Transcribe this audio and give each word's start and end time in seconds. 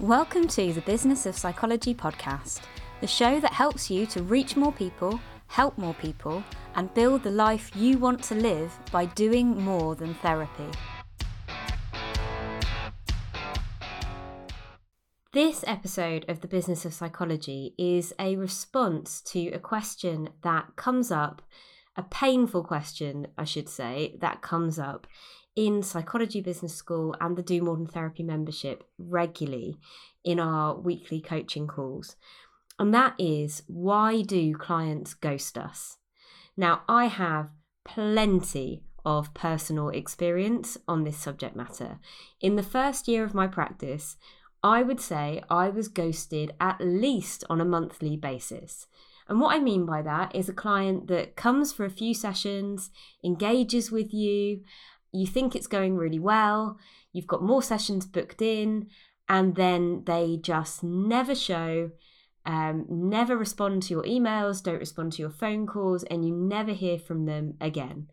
Welcome 0.00 0.46
to 0.48 0.74
the 0.74 0.82
Business 0.82 1.24
of 1.24 1.38
Psychology 1.38 1.94
podcast, 1.94 2.60
the 3.00 3.06
show 3.06 3.40
that 3.40 3.54
helps 3.54 3.90
you 3.90 4.04
to 4.08 4.22
reach 4.22 4.54
more 4.54 4.70
people, 4.70 5.18
help 5.46 5.78
more 5.78 5.94
people, 5.94 6.44
and 6.74 6.92
build 6.92 7.22
the 7.22 7.30
life 7.30 7.70
you 7.74 7.96
want 7.96 8.22
to 8.24 8.34
live 8.34 8.78
by 8.92 9.06
doing 9.06 9.58
more 9.58 9.94
than 9.94 10.12
therapy. 10.16 10.68
This 15.32 15.64
episode 15.66 16.26
of 16.28 16.42
the 16.42 16.48
Business 16.48 16.84
of 16.84 16.92
Psychology 16.92 17.74
is 17.78 18.12
a 18.18 18.36
response 18.36 19.22
to 19.22 19.48
a 19.52 19.58
question 19.58 20.28
that 20.42 20.76
comes 20.76 21.10
up, 21.10 21.40
a 21.96 22.02
painful 22.02 22.64
question, 22.64 23.28
I 23.38 23.44
should 23.44 23.70
say, 23.70 24.18
that 24.20 24.42
comes 24.42 24.78
up 24.78 25.06
in 25.56 25.82
Psychology 25.82 26.42
Business 26.42 26.74
School 26.74 27.16
and 27.20 27.36
the 27.36 27.42
Do 27.42 27.62
More 27.62 27.76
Than 27.76 27.86
Therapy 27.86 28.22
membership 28.22 28.84
regularly 28.98 29.78
in 30.22 30.38
our 30.38 30.78
weekly 30.78 31.20
coaching 31.20 31.66
calls. 31.66 32.16
And 32.78 32.92
that 32.92 33.14
is 33.18 33.62
why 33.66 34.20
do 34.20 34.54
clients 34.54 35.14
ghost 35.14 35.56
us? 35.56 35.96
Now, 36.56 36.82
I 36.88 37.06
have 37.06 37.48
plenty 37.84 38.82
of 39.04 39.32
personal 39.32 39.88
experience 39.88 40.76
on 40.86 41.04
this 41.04 41.16
subject 41.16 41.56
matter. 41.56 42.00
In 42.40 42.56
the 42.56 42.62
first 42.62 43.08
year 43.08 43.24
of 43.24 43.34
my 43.34 43.46
practice, 43.46 44.16
I 44.62 44.82
would 44.82 45.00
say 45.00 45.42
I 45.48 45.68
was 45.68 45.88
ghosted 45.88 46.52
at 46.60 46.80
least 46.80 47.44
on 47.48 47.60
a 47.60 47.64
monthly 47.64 48.16
basis. 48.16 48.86
And 49.28 49.40
what 49.40 49.54
I 49.54 49.60
mean 49.60 49.86
by 49.86 50.02
that 50.02 50.34
is 50.34 50.48
a 50.48 50.52
client 50.52 51.08
that 51.08 51.36
comes 51.36 51.72
for 51.72 51.84
a 51.84 51.90
few 51.90 52.14
sessions, 52.14 52.90
engages 53.24 53.90
with 53.90 54.12
you, 54.12 54.62
you 55.12 55.26
think 55.26 55.54
it's 55.54 55.66
going 55.66 55.96
really 55.96 56.18
well, 56.18 56.78
you've 57.12 57.26
got 57.26 57.42
more 57.42 57.62
sessions 57.62 58.06
booked 58.06 58.42
in, 58.42 58.88
and 59.28 59.56
then 59.56 60.02
they 60.06 60.38
just 60.40 60.82
never 60.82 61.34
show, 61.34 61.90
um, 62.44 62.86
never 62.88 63.36
respond 63.36 63.82
to 63.84 63.94
your 63.94 64.04
emails, 64.04 64.62
don't 64.62 64.78
respond 64.78 65.12
to 65.14 65.22
your 65.22 65.30
phone 65.30 65.66
calls, 65.66 66.04
and 66.04 66.26
you 66.26 66.34
never 66.34 66.72
hear 66.72 66.98
from 66.98 67.26
them 67.26 67.54
again. 67.60 68.08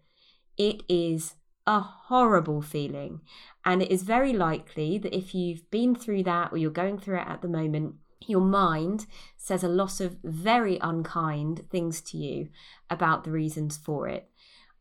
It 0.58 0.82
is 0.90 1.36
a 1.66 1.80
horrible 1.80 2.62
feeling. 2.62 3.22
And 3.66 3.82
it 3.82 3.92
is 3.92 4.04
very 4.04 4.34
likely 4.34 4.98
that 4.98 5.16
if 5.16 5.34
you've 5.34 5.70
been 5.72 5.95
through 5.95 6.23
that 6.23 6.52
or 6.52 6.58
you're 6.58 6.72
going 6.72 7.00
through 7.00 7.20
it 7.20 7.28
at 7.28 7.42
the 7.42 7.48
moment, 7.48 7.95
your 8.28 8.42
mind 8.42 9.06
says 9.38 9.64
a 9.64 9.70
lot 9.70 10.00
of 10.00 10.17
very 10.23 10.78
unkind 10.82 11.66
things 11.70 12.02
to 12.02 12.17
you 12.17 12.50
about 12.89 13.23
the 13.23 13.32
reasons 13.32 13.78
for 13.78 14.08
it. 14.08 14.30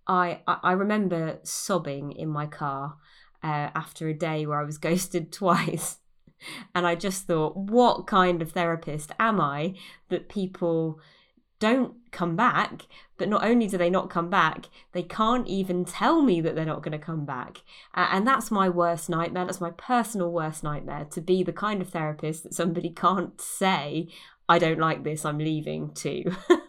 I 0.06 0.41
I 0.47 0.72
remember 0.72 1.39
sobbing 1.42 2.12
in 2.12 2.28
my 2.28 2.47
car 2.47 2.97
uh, 3.42 3.70
after 3.75 4.08
a 4.08 4.14
day 4.14 4.47
where 4.47 4.61
I 4.61 4.64
was 4.64 4.78
ghosted 4.89 5.33
twice. 5.33 5.98
And 6.75 6.86
I 6.86 6.97
just 6.97 7.27
thought, 7.27 7.56
what 7.56 8.06
kind 8.08 8.42
of 8.42 8.50
therapist 8.50 9.12
am 9.20 9.41
I 9.41 9.75
that 10.08 10.28
people 10.28 10.98
don't 11.61 11.95
come 12.11 12.34
back? 12.34 12.86
But 13.17 13.28
not 13.28 13.45
only 13.45 13.69
do 13.69 13.78
they 13.78 13.91
not 13.91 14.11
come 14.11 14.28
back, 14.28 14.67
they 14.91 15.05
can't 15.05 15.47
even 15.47 15.84
tell 15.84 16.20
me 16.20 16.41
that 16.41 16.56
they're 16.56 16.64
not 16.64 16.83
going 16.83 16.98
to 16.98 17.05
come 17.05 17.25
back. 17.25 17.58
Uh, 17.95 18.08
and 18.11 18.27
that's 18.27 18.50
my 18.50 18.69
worst 18.69 19.08
nightmare. 19.08 19.45
That's 19.45 19.61
my 19.61 19.70
personal 19.70 20.33
worst 20.33 20.64
nightmare 20.64 21.06
to 21.12 21.20
be 21.20 21.45
the 21.45 21.53
kind 21.53 21.80
of 21.80 21.91
therapist 21.91 22.42
that 22.42 22.55
somebody 22.55 22.91
can't 22.91 23.41
say, 23.41 24.08
I 24.48 24.58
don't 24.58 24.80
like 24.80 25.05
this, 25.05 25.25
I'm 25.25 25.39
leaving 25.39 25.95
too. 25.95 26.25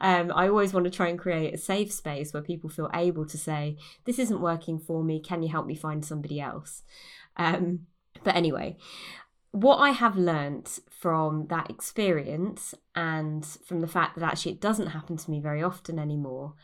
um, 0.00 0.32
I 0.34 0.48
always 0.48 0.72
want 0.72 0.84
to 0.84 0.90
try 0.90 1.08
and 1.08 1.18
create 1.18 1.54
a 1.54 1.58
safe 1.58 1.92
space 1.92 2.32
where 2.32 2.42
people 2.42 2.70
feel 2.70 2.90
able 2.94 3.26
to 3.26 3.38
say, 3.38 3.76
This 4.04 4.18
isn't 4.18 4.40
working 4.40 4.78
for 4.78 5.02
me. 5.02 5.20
Can 5.20 5.42
you 5.42 5.48
help 5.48 5.66
me 5.66 5.74
find 5.74 6.04
somebody 6.04 6.40
else? 6.40 6.82
Um, 7.36 7.86
but 8.24 8.36
anyway, 8.36 8.76
what 9.52 9.76
I 9.76 9.90
have 9.90 10.16
learnt 10.16 10.80
from 10.90 11.46
that 11.48 11.70
experience 11.70 12.74
and 12.94 13.44
from 13.44 13.80
the 13.80 13.86
fact 13.86 14.16
that 14.16 14.24
actually 14.24 14.52
it 14.52 14.60
doesn't 14.60 14.88
happen 14.88 15.16
to 15.16 15.30
me 15.30 15.40
very 15.40 15.62
often 15.62 15.98
anymore 15.98 16.54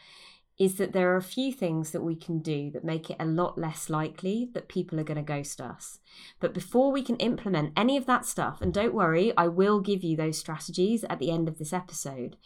is 0.58 0.74
that 0.74 0.92
there 0.92 1.12
are 1.12 1.16
a 1.16 1.22
few 1.22 1.52
things 1.52 1.92
that 1.92 2.02
we 2.02 2.16
can 2.16 2.40
do 2.40 2.70
that 2.72 2.84
make 2.84 3.10
it 3.10 3.16
a 3.20 3.24
lot 3.24 3.56
less 3.56 3.88
likely 3.88 4.50
that 4.54 4.68
people 4.68 4.98
are 4.98 5.04
going 5.04 5.16
to 5.16 5.22
ghost 5.22 5.60
us. 5.60 6.00
But 6.40 6.52
before 6.52 6.90
we 6.90 7.02
can 7.02 7.16
implement 7.16 7.72
any 7.76 7.96
of 7.96 8.06
that 8.06 8.24
stuff, 8.24 8.60
and 8.60 8.74
don't 8.74 8.94
worry, 8.94 9.32
I 9.36 9.46
will 9.46 9.80
give 9.80 10.02
you 10.02 10.16
those 10.16 10.38
strategies 10.38 11.04
at 11.04 11.20
the 11.20 11.30
end 11.30 11.46
of 11.46 11.58
this 11.58 11.72
episode, 11.72 12.36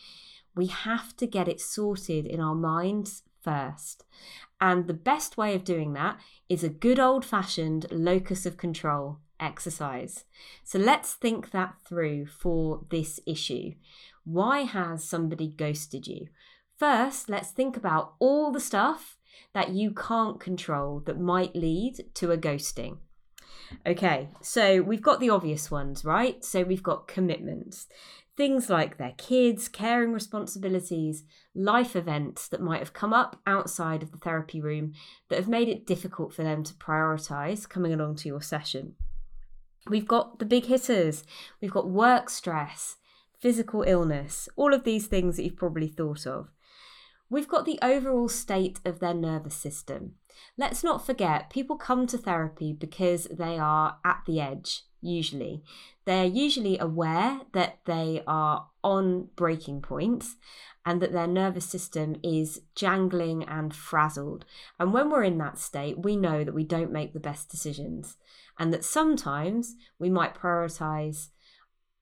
we 0.54 0.66
have 0.66 1.16
to 1.16 1.26
get 1.26 1.48
it 1.48 1.60
sorted 1.60 2.26
in 2.26 2.40
our 2.40 2.54
minds 2.54 3.22
first. 3.42 4.04
And 4.60 4.86
the 4.86 4.94
best 4.94 5.36
way 5.36 5.54
of 5.54 5.64
doing 5.64 5.92
that 5.94 6.18
is 6.48 6.62
a 6.62 6.68
good 6.68 7.00
old 7.00 7.24
fashioned 7.24 7.86
locus 7.90 8.46
of 8.46 8.56
control 8.56 9.18
exercise. 9.40 10.24
So 10.62 10.78
let's 10.78 11.14
think 11.14 11.50
that 11.50 11.74
through 11.84 12.26
for 12.26 12.84
this 12.90 13.18
issue. 13.26 13.72
Why 14.24 14.60
has 14.60 15.02
somebody 15.02 15.48
ghosted 15.48 16.06
you? 16.06 16.28
First, 16.78 17.28
let's 17.28 17.50
think 17.50 17.76
about 17.76 18.14
all 18.19 18.52
the 18.52 18.60
stuff 18.60 19.19
that 19.52 19.70
you 19.70 19.92
can't 19.92 20.40
control 20.40 21.00
that 21.06 21.20
might 21.20 21.56
lead 21.56 22.04
to 22.14 22.30
a 22.30 22.38
ghosting. 22.38 22.98
Okay, 23.86 24.28
so 24.40 24.82
we've 24.82 25.02
got 25.02 25.19
the 25.20 25.30
obvious 25.30 25.70
ones, 25.70 26.04
right? 26.04 26.44
So 26.44 26.62
we've 26.62 26.82
got 26.82 27.08
commitments, 27.08 27.86
things 28.37 28.70
like 28.70 28.97
their 28.97 29.15
kids, 29.19 29.69
caring 29.69 30.12
responsibilities, 30.12 31.25
life 31.54 31.94
events 31.94 32.48
that 32.48 32.62
might 32.62 32.81
have 32.81 32.93
come 32.93 33.12
up 33.12 33.41
outside 33.47 34.03
of 34.03 34.10
the 34.10 34.19
therapy 34.19 34.60
room 34.60 34.93
that 35.28 35.38
have 35.38 35.48
made 35.48 35.69
it 35.69 35.87
difficult 35.87 36.32
for 36.32 36.43
them 36.43 36.62
to 36.65 36.75
prioritize 36.75 37.69
coming 37.69 37.93
along 37.93 38.16
to 38.16 38.28
your 38.28 38.41
session. 38.41 38.94
We've 39.88 40.09
got 40.09 40.38
the 40.38 40.47
big 40.47 40.66
hitters, 40.66 41.25
we've 41.60 41.72
got 41.72 41.91
work 41.91 42.31
stress, 42.31 42.97
physical 43.38 43.82
illness, 43.82 44.49
all 44.56 44.72
of 44.72 44.84
these 44.84 45.09
things 45.09 45.37
that 45.37 45.43
you've 45.43 45.56
probably 45.56 45.88
thought 45.88 46.26
of. 46.26 46.49
We've 47.28 47.49
got 47.49 47.64
the 47.64 47.78
overall 47.82 48.28
state 48.28 48.78
of 48.84 49.00
their 49.00 49.14
nervous 49.14 49.56
system. 49.56 50.16
Let's 50.56 50.84
not 50.84 51.04
forget, 51.04 51.50
people 51.50 51.76
come 51.76 52.06
to 52.09 52.19
therapy 52.19 52.72
because 52.72 53.25
they 53.25 53.59
are 53.59 53.97
at 54.04 54.20
the 54.26 54.41
edge, 54.41 54.82
usually. 55.02 55.62
They're 56.04 56.24
usually 56.24 56.78
aware 56.78 57.40
that 57.52 57.80
they 57.84 58.22
are 58.26 58.68
on 58.82 59.28
breaking 59.36 59.82
points 59.82 60.36
and 60.84 61.00
that 61.00 61.12
their 61.12 61.26
nervous 61.26 61.64
system 61.64 62.16
is 62.22 62.62
jangling 62.74 63.44
and 63.44 63.74
frazzled. 63.74 64.44
And 64.78 64.92
when 64.92 65.10
we're 65.10 65.24
in 65.24 65.38
that 65.38 65.58
state, 65.58 65.98
we 65.98 66.16
know 66.16 66.44
that 66.44 66.54
we 66.54 66.64
don't 66.64 66.92
make 66.92 67.12
the 67.12 67.20
best 67.20 67.50
decisions 67.50 68.16
and 68.58 68.72
that 68.72 68.84
sometimes 68.84 69.76
we 69.98 70.10
might 70.10 70.34
prioritize 70.34 71.28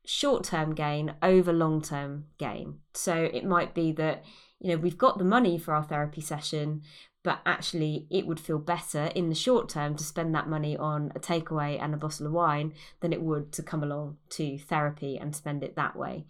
short 0.05 0.45
term 0.45 0.75
gain 0.75 1.15
over 1.23 1.53
long 1.53 1.83
term 1.83 2.25
gain. 2.39 2.79
So 2.95 3.15
it 3.15 3.45
might 3.45 3.75
be 3.75 3.93
that 3.93 4.25
you 4.61 4.71
know, 4.71 4.77
we've 4.77 4.99
got 4.99 5.19
the 5.19 5.25
money 5.25 5.59
for 5.59 5.75
our 5.75 5.83
therapy 5.83 6.21
session, 6.21 6.83
but 7.23 7.41
actually 7.45 8.07
it 8.11 8.27
would 8.27 8.41
feel 8.41 8.59
better 8.59 9.07
in 9.15 9.29
the 9.29 9.35
short 9.35 9.69
term 9.69 9.97
to 9.97 10.05
spend 10.05 10.35
that 10.35 10.49
money 10.49 10.77
on 10.77 11.13
a 11.15 11.21
takeaway 11.21 11.81
and 11.83 11.95
a 11.95 11.99
bottle 11.99 12.27
of 12.27 12.33
wine 12.33 12.73
than 13.01 13.13
it 13.13 13.23
would 13.23 13.53
to 13.53 13.63
come 13.63 13.83
along 13.83 14.17
to 14.29 14.59
therapy 14.59 15.19
and 15.19 15.35
spend 15.35 15.63
it 15.63 15.77
that 15.77 15.97
way. 15.97 16.27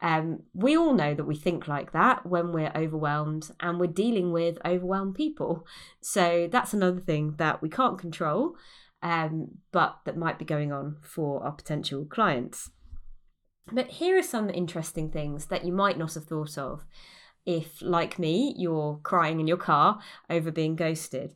Um, 0.00 0.42
we 0.52 0.76
all 0.76 0.94
know 0.94 1.14
that 1.14 1.24
we 1.24 1.36
think 1.36 1.68
like 1.68 1.92
that 1.92 2.26
when 2.26 2.52
we're 2.52 2.72
overwhelmed 2.74 3.50
and 3.60 3.78
we're 3.78 3.86
dealing 3.86 4.32
with 4.32 4.58
overwhelmed 4.64 5.14
people. 5.14 5.64
So 6.00 6.48
that's 6.50 6.74
another 6.74 7.00
thing 7.00 7.34
that 7.38 7.62
we 7.62 7.68
can't 7.68 7.98
control, 7.98 8.56
um, 9.00 9.58
but 9.70 9.98
that 10.04 10.16
might 10.16 10.38
be 10.38 10.44
going 10.44 10.72
on 10.72 10.96
for 11.02 11.44
our 11.44 11.52
potential 11.52 12.04
clients. 12.04 12.70
But 13.70 13.88
here 13.88 14.18
are 14.18 14.24
some 14.24 14.50
interesting 14.50 15.10
things 15.10 15.46
that 15.46 15.64
you 15.64 15.72
might 15.72 15.98
not 15.98 16.14
have 16.14 16.24
thought 16.24 16.58
of 16.58 16.84
if, 17.44 17.82
like 17.82 18.18
me, 18.18 18.54
you're 18.56 19.00
crying 19.02 19.40
in 19.40 19.46
your 19.46 19.56
car 19.56 20.00
over 20.30 20.50
being 20.50 20.76
ghosted. 20.76 21.34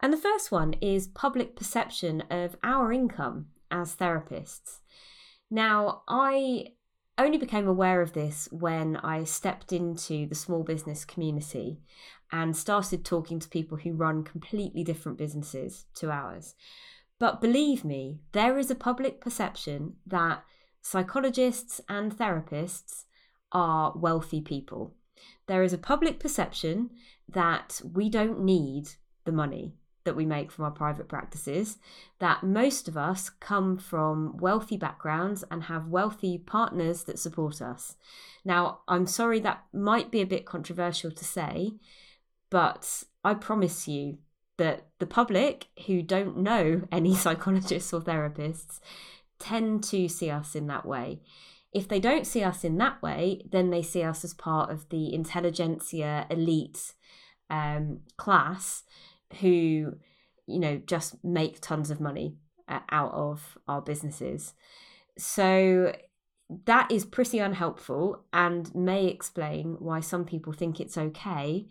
And 0.00 0.12
the 0.12 0.18
first 0.18 0.50
one 0.50 0.74
is 0.74 1.06
public 1.06 1.56
perception 1.56 2.22
of 2.30 2.56
our 2.62 2.92
income 2.92 3.46
as 3.70 3.96
therapists. 3.96 4.80
Now, 5.50 6.02
I 6.08 6.68
only 7.16 7.38
became 7.38 7.68
aware 7.68 8.02
of 8.02 8.12
this 8.12 8.48
when 8.50 8.96
I 8.96 9.24
stepped 9.24 9.72
into 9.72 10.26
the 10.26 10.34
small 10.34 10.64
business 10.64 11.04
community 11.04 11.80
and 12.32 12.56
started 12.56 13.04
talking 13.04 13.38
to 13.38 13.48
people 13.48 13.78
who 13.78 13.92
run 13.92 14.24
completely 14.24 14.82
different 14.82 15.18
businesses 15.18 15.86
to 15.94 16.10
ours. 16.10 16.54
But 17.20 17.40
believe 17.40 17.84
me, 17.84 18.18
there 18.32 18.58
is 18.58 18.70
a 18.70 18.74
public 18.74 19.20
perception 19.20 19.94
that 20.06 20.44
psychologists 20.82 21.80
and 21.88 22.16
therapists 22.16 23.04
are 23.52 23.92
wealthy 23.96 24.40
people 24.40 24.96
there 25.46 25.62
is 25.62 25.72
a 25.72 25.78
public 25.78 26.18
perception 26.18 26.90
that 27.28 27.80
we 27.92 28.08
don't 28.08 28.40
need 28.40 28.90
the 29.24 29.32
money 29.32 29.74
that 30.04 30.16
we 30.16 30.26
make 30.26 30.52
from 30.52 30.64
our 30.66 30.70
private 30.70 31.08
practices, 31.08 31.78
that 32.18 32.42
most 32.42 32.88
of 32.88 32.96
us 32.96 33.30
come 33.30 33.76
from 33.76 34.36
wealthy 34.36 34.76
backgrounds 34.76 35.44
and 35.50 35.64
have 35.64 35.88
wealthy 35.88 36.38
partners 36.38 37.04
that 37.04 37.18
support 37.18 37.60
us. 37.60 37.96
Now, 38.44 38.80
I'm 38.86 39.06
sorry 39.06 39.40
that 39.40 39.64
might 39.72 40.10
be 40.10 40.20
a 40.20 40.26
bit 40.26 40.44
controversial 40.44 41.10
to 41.10 41.24
say, 41.24 41.72
but 42.50 43.04
I 43.24 43.34
promise 43.34 43.88
you 43.88 44.18
that 44.58 44.86
the 44.98 45.06
public 45.06 45.68
who 45.86 46.02
don't 46.02 46.38
know 46.38 46.82
any 46.92 47.14
psychologists 47.14 47.92
or 47.92 48.00
therapists 48.00 48.80
tend 49.38 49.82
to 49.84 50.08
see 50.08 50.30
us 50.30 50.54
in 50.54 50.66
that 50.68 50.86
way. 50.86 51.20
If 51.74 51.88
they 51.88 51.98
don't 52.00 52.26
see 52.26 52.42
us 52.42 52.64
in 52.64 52.78
that 52.78 53.02
way, 53.02 53.42
then 53.50 53.70
they 53.70 53.82
see 53.82 54.02
us 54.02 54.24
as 54.24 54.32
part 54.32 54.70
of 54.70 54.88
the 54.90 55.12
intelligentsia 55.12 56.26
elite 56.30 56.94
um, 57.50 58.00
class 58.16 58.84
who, 59.40 59.94
you 60.46 60.58
know, 60.60 60.80
just 60.86 61.22
make 61.24 61.60
tons 61.60 61.90
of 61.90 62.00
money 62.00 62.36
uh, 62.68 62.78
out 62.90 63.12
of 63.12 63.58
our 63.66 63.82
businesses. 63.82 64.54
So 65.18 65.94
that 66.66 66.90
is 66.92 67.04
pretty 67.04 67.38
unhelpful 67.38 68.24
and 68.32 68.72
may 68.74 69.06
explain 69.06 69.76
why 69.80 70.00
some 70.00 70.24
people 70.24 70.52
think 70.52 70.80
it's 70.80 70.96
okay 70.98 71.66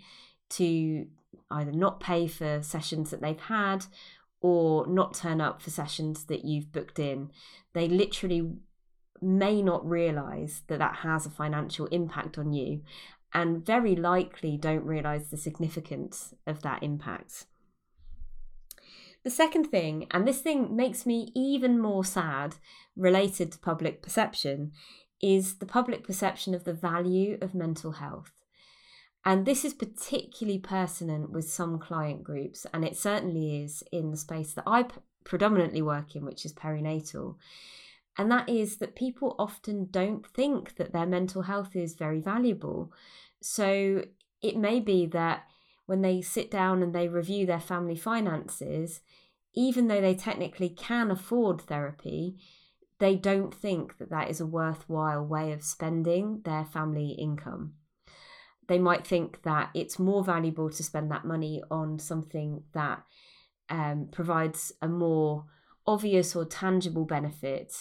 to 0.52 1.08
either 1.50 1.72
not 1.72 2.00
pay 2.00 2.28
for 2.28 2.62
sessions 2.62 3.12
that 3.12 3.22
they've 3.22 3.40
had 3.40 3.86
or 4.42 4.86
not 4.88 5.14
turn 5.14 5.40
up 5.40 5.62
for 5.62 5.70
sessions 5.70 6.26
that 6.26 6.44
you've 6.44 6.72
booked 6.72 7.00
in. 7.00 7.32
They 7.74 7.88
literally 7.88 8.58
may 9.24 9.62
not 9.62 9.88
realize 9.88 10.64
that 10.68 10.80
that 10.80 10.98
has 10.98 11.26
a 11.26 11.32
financial 11.32 11.88
impact 11.88 12.38
on 12.38 12.54
you 12.54 12.82
and 13.34 13.66
very 13.66 13.96
likely 13.96 14.58
don't 14.58 14.86
realize 14.86 15.30
the 15.30 15.38
significance 15.38 16.34
of 16.46 16.62
that 16.62 16.84
impact. 16.84 17.46
The 19.24 19.30
second 19.30 19.66
thing, 19.66 20.08
and 20.12 20.28
this 20.28 20.42
thing 20.42 20.76
makes 20.76 21.06
me 21.06 21.32
even 21.34 21.80
more 21.80 22.04
sad 22.04 22.56
related 22.96 23.54
to 23.54 23.58
public 23.60 24.02
perception, 24.02 24.74
is 25.22 25.56
the 25.56 25.66
public 25.66 26.04
perception 26.04 26.54
of 26.54 26.66
the 26.66 26.74
value 26.74 27.38
of 27.42 27.56
mental 27.56 27.94
health. 27.94 28.32
And 29.26 29.46
this 29.46 29.64
is 29.64 29.74
particularly 29.74 30.60
pertinent 30.60 31.32
with 31.32 31.50
some 31.50 31.80
client 31.80 32.24
groups, 32.24 32.68
and 32.74 32.84
it 32.84 32.98
certainly 32.98 33.64
is 33.64 33.82
in 33.92 34.12
the 34.12 34.18
space 34.18 34.54
that 34.54 34.66
I 34.68 34.88
predominantly 35.24 35.82
work 35.82 36.16
in, 36.18 36.26
which 36.26 36.44
is 36.44 36.54
perinatal. 36.54 37.36
And 38.18 38.32
that 38.32 38.48
is 38.48 38.78
that 38.78 38.96
people 38.96 39.36
often 39.40 39.88
don't 39.90 40.26
think 40.28 40.76
that 40.76 40.94
their 40.94 41.06
mental 41.06 41.44
health 41.44 41.76
is 41.76 41.96
very 41.96 42.20
valuable. 42.20 42.92
So 43.42 44.06
it 44.42 44.56
may 44.56 44.80
be 44.80 45.08
that 45.08 45.44
when 45.86 46.02
they 46.02 46.22
sit 46.22 46.52
down 46.52 46.84
and 46.84 46.94
they 46.94 47.08
review 47.08 47.46
their 47.46 47.60
family 47.60 47.96
finances, 47.96 49.02
even 49.56 49.88
though 49.88 50.02
they 50.02 50.16
technically 50.16 50.70
can 50.70 51.12
afford 51.12 51.62
therapy, 51.62 52.38
they 53.00 53.16
don't 53.16 53.54
think 53.54 53.98
that 53.98 54.10
that 54.10 54.30
is 54.30 54.40
a 54.40 54.46
worthwhile 54.46 55.26
way 55.26 55.52
of 55.52 55.64
spending 55.64 56.42
their 56.46 56.66
family 56.66 57.10
income. 57.20 57.74
They 58.68 58.80
might 58.80 59.06
think 59.06 59.44
that 59.44 59.72
it's 59.74 60.00
more 60.00 60.24
valuable 60.24 60.70
to 60.70 60.84
spend 60.84 61.12
that 61.12 61.26
money 61.26 61.62
on 61.70 62.00
something 62.00 62.64
that 62.74 63.04
um, 63.70 64.08
provides 64.12 64.72
a 64.82 64.88
more 64.88 65.46
obvious 65.86 66.36
or 66.36 66.46
tangible 66.46 67.06
benefit 67.06 67.74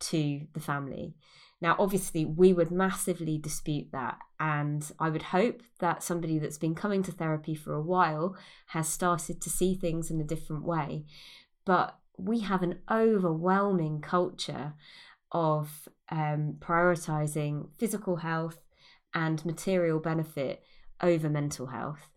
to 0.00 0.46
the 0.52 0.60
family. 0.60 1.14
Now, 1.62 1.76
obviously, 1.78 2.24
we 2.24 2.52
would 2.52 2.70
massively 2.70 3.36
dispute 3.36 3.88
that. 3.92 4.18
And 4.38 4.90
I 4.98 5.10
would 5.10 5.22
hope 5.22 5.62
that 5.80 6.02
somebody 6.02 6.38
that's 6.38 6.58
been 6.58 6.74
coming 6.74 7.02
to 7.02 7.12
therapy 7.12 7.54
for 7.54 7.74
a 7.74 7.82
while 7.82 8.36
has 8.68 8.88
started 8.88 9.42
to 9.42 9.50
see 9.50 9.74
things 9.74 10.10
in 10.10 10.20
a 10.20 10.24
different 10.24 10.64
way. 10.64 11.04
But 11.66 11.98
we 12.16 12.40
have 12.40 12.62
an 12.62 12.80
overwhelming 12.90 14.00
culture 14.00 14.74
of 15.32 15.88
um, 16.10 16.56
prioritizing 16.58 17.68
physical 17.78 18.16
health 18.16 18.58
and 19.14 19.44
material 19.44 20.00
benefit 20.00 20.62
over 21.02 21.28
mental 21.28 21.66
health 21.66 22.09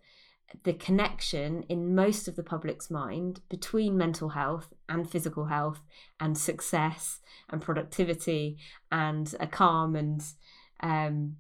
the 0.64 0.74
connection 0.74 1.64
in 1.70 1.96
most 1.96 2.28
of 2.28 2.36
the 2.36 2.44
public's 2.44 2.90
mind 2.90 3.42
between 3.50 3.98
mental 3.98 4.30
health 4.30 4.74
and 4.88 5.10
physical 5.10 5.46
health 5.46 5.82
and 6.20 6.38
success 6.38 7.20
and 7.50 7.62
productivity 7.62 8.58
and 8.92 9.36
a 9.40 9.48
calm 9.48 9.96
and 9.96 10.24
um, 10.82 11.38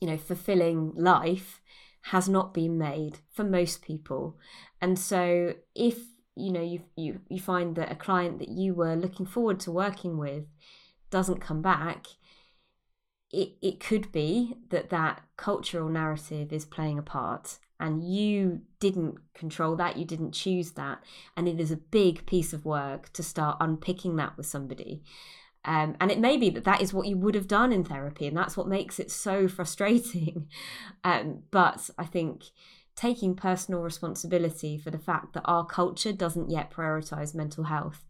you 0.00 0.08
know 0.08 0.16
fulfilling 0.16 0.92
life 0.94 1.60
has 2.02 2.28
not 2.28 2.54
been 2.54 2.78
made 2.78 3.18
for 3.32 3.44
most 3.44 3.82
people. 3.82 4.38
And 4.80 4.98
so 4.98 5.54
if 5.74 5.98
you 6.34 6.52
know 6.52 6.62
you 6.62 6.82
you 6.96 7.20
you 7.28 7.40
find 7.40 7.76
that 7.76 7.92
a 7.92 7.96
client 7.96 8.38
that 8.38 8.48
you 8.48 8.74
were 8.74 8.96
looking 8.96 9.26
forward 9.26 9.60
to 9.60 9.72
working 9.72 10.18
with 10.18 10.44
doesn't 11.10 11.40
come 11.40 11.62
back 11.62 12.06
it, 13.30 13.56
it 13.60 13.80
could 13.80 14.10
be 14.12 14.54
that 14.70 14.90
that 14.90 15.22
cultural 15.36 15.88
narrative 15.88 16.52
is 16.52 16.64
playing 16.64 16.98
a 16.98 17.02
part 17.02 17.58
and 17.80 18.02
you 18.02 18.62
didn't 18.80 19.16
control 19.34 19.76
that, 19.76 19.96
you 19.96 20.04
didn't 20.04 20.32
choose 20.32 20.72
that. 20.72 21.02
And 21.36 21.48
it 21.48 21.60
is 21.60 21.70
a 21.70 21.76
big 21.76 22.26
piece 22.26 22.52
of 22.52 22.64
work 22.64 23.12
to 23.12 23.22
start 23.22 23.58
unpicking 23.60 24.16
that 24.16 24.36
with 24.36 24.46
somebody. 24.46 25.02
Um, 25.64 25.96
and 26.00 26.10
it 26.10 26.18
may 26.18 26.36
be 26.36 26.50
that 26.50 26.64
that 26.64 26.80
is 26.80 26.94
what 26.94 27.06
you 27.06 27.16
would 27.18 27.34
have 27.34 27.48
done 27.48 27.72
in 27.72 27.84
therapy, 27.84 28.26
and 28.26 28.36
that's 28.36 28.56
what 28.56 28.68
makes 28.68 28.98
it 28.98 29.10
so 29.10 29.48
frustrating. 29.48 30.48
Um, 31.04 31.42
but 31.50 31.90
I 31.98 32.04
think 32.04 32.44
taking 32.96 33.36
personal 33.36 33.80
responsibility 33.80 34.76
for 34.76 34.90
the 34.90 34.98
fact 34.98 35.34
that 35.34 35.44
our 35.44 35.64
culture 35.64 36.12
doesn't 36.12 36.50
yet 36.50 36.70
prioritize 36.70 37.34
mental 37.34 37.64
health 37.64 38.04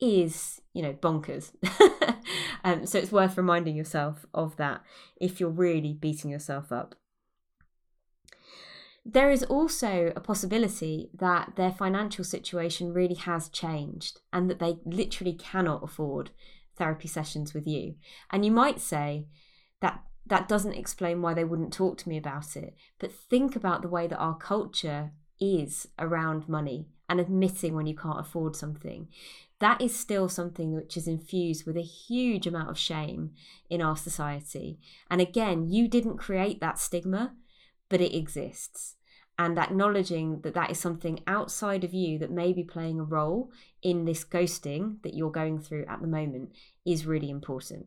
is, 0.00 0.60
you 0.72 0.82
know, 0.82 0.92
bonkers. 0.92 1.52
um, 2.64 2.84
so 2.86 2.98
it's 2.98 3.12
worth 3.12 3.36
reminding 3.36 3.76
yourself 3.76 4.26
of 4.34 4.56
that 4.56 4.80
if 5.20 5.38
you're 5.38 5.50
really 5.50 5.92
beating 5.92 6.30
yourself 6.30 6.72
up 6.72 6.96
there 9.10 9.30
is 9.30 9.42
also 9.44 10.12
a 10.14 10.20
possibility 10.20 11.08
that 11.14 11.54
their 11.56 11.72
financial 11.72 12.22
situation 12.22 12.92
really 12.92 13.14
has 13.14 13.48
changed 13.48 14.20
and 14.34 14.50
that 14.50 14.58
they 14.58 14.76
literally 14.84 15.32
cannot 15.32 15.82
afford 15.82 16.30
therapy 16.76 17.08
sessions 17.08 17.54
with 17.54 17.66
you. 17.66 17.94
And 18.30 18.44
you 18.44 18.50
might 18.50 18.80
say 18.80 19.26
that 19.80 20.02
that 20.26 20.46
doesn't 20.46 20.74
explain 20.74 21.22
why 21.22 21.32
they 21.32 21.44
wouldn't 21.44 21.72
talk 21.72 21.96
to 21.98 22.08
me 22.08 22.18
about 22.18 22.54
it. 22.54 22.76
But 22.98 23.10
think 23.10 23.56
about 23.56 23.80
the 23.80 23.88
way 23.88 24.06
that 24.06 24.18
our 24.18 24.36
culture 24.36 25.12
is 25.40 25.88
around 25.98 26.46
money 26.46 26.88
and 27.08 27.18
admitting 27.18 27.74
when 27.74 27.86
you 27.86 27.96
can't 27.96 28.20
afford 28.20 28.56
something. 28.56 29.08
That 29.58 29.80
is 29.80 29.98
still 29.98 30.28
something 30.28 30.74
which 30.74 30.98
is 30.98 31.08
infused 31.08 31.66
with 31.66 31.78
a 31.78 31.82
huge 31.82 32.46
amount 32.46 32.68
of 32.68 32.78
shame 32.78 33.30
in 33.70 33.80
our 33.80 33.96
society. 33.96 34.78
And 35.10 35.22
again, 35.22 35.70
you 35.70 35.88
didn't 35.88 36.18
create 36.18 36.60
that 36.60 36.78
stigma, 36.78 37.32
but 37.88 38.02
it 38.02 38.14
exists 38.14 38.96
and 39.38 39.56
acknowledging 39.58 40.40
that 40.40 40.54
that 40.54 40.70
is 40.70 40.80
something 40.80 41.20
outside 41.26 41.84
of 41.84 41.94
you 41.94 42.18
that 42.18 42.30
may 42.30 42.52
be 42.52 42.64
playing 42.64 42.98
a 42.98 43.04
role 43.04 43.52
in 43.82 44.04
this 44.04 44.24
ghosting 44.24 45.00
that 45.02 45.14
you're 45.14 45.30
going 45.30 45.60
through 45.60 45.86
at 45.86 46.00
the 46.00 46.08
moment 46.08 46.50
is 46.84 47.06
really 47.06 47.30
important. 47.30 47.86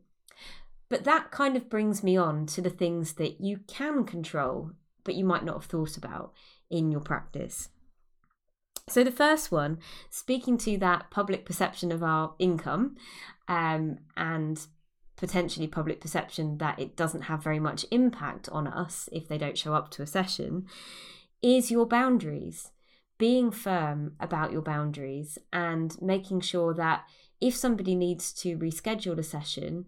But 0.87 1.03
that 1.03 1.31
kind 1.31 1.57
of 1.57 1.69
brings 1.69 2.03
me 2.03 2.15
on 2.15 2.45
to 2.47 2.61
the 2.61 2.69
things 2.69 3.13
that 3.13 3.41
you 3.41 3.59
can 3.67 4.05
control, 4.05 4.71
but 5.03 5.15
you 5.15 5.25
might 5.25 5.43
not 5.43 5.55
have 5.55 5.65
thought 5.65 5.97
about 5.97 6.33
in 6.69 6.91
your 6.91 7.01
practice. 7.01 7.69
So, 8.89 9.03
the 9.03 9.11
first 9.11 9.51
one, 9.51 9.79
speaking 10.09 10.57
to 10.59 10.77
that 10.79 11.11
public 11.11 11.45
perception 11.45 11.91
of 11.91 12.03
our 12.03 12.33
income 12.39 12.97
um, 13.47 13.99
and 14.17 14.65
potentially 15.15 15.67
public 15.67 16.01
perception 16.01 16.57
that 16.57 16.79
it 16.79 16.97
doesn't 16.97 17.23
have 17.23 17.43
very 17.43 17.59
much 17.59 17.85
impact 17.91 18.49
on 18.49 18.67
us 18.67 19.07
if 19.11 19.27
they 19.27 19.37
don't 19.37 19.57
show 19.57 19.73
up 19.73 19.91
to 19.91 20.01
a 20.01 20.07
session, 20.07 20.65
is 21.41 21.71
your 21.71 21.85
boundaries. 21.85 22.71
Being 23.17 23.51
firm 23.51 24.13
about 24.19 24.51
your 24.51 24.61
boundaries 24.61 25.37
and 25.53 25.95
making 26.01 26.41
sure 26.41 26.73
that 26.73 27.03
if 27.39 27.55
somebody 27.55 27.95
needs 27.95 28.33
to 28.33 28.57
reschedule 28.57 29.17
a 29.17 29.23
session, 29.23 29.85